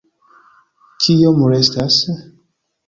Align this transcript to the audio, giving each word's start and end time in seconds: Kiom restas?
Kiom 1.05 1.47
restas? 1.55 2.03